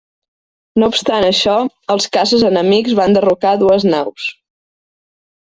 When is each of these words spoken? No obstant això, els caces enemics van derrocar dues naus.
No 0.83 0.87
obstant 0.93 1.25
això, 1.27 1.57
els 1.97 2.07
caces 2.17 2.47
enemics 2.49 2.97
van 3.01 3.15
derrocar 3.19 3.53
dues 3.67 3.87
naus. 3.93 4.27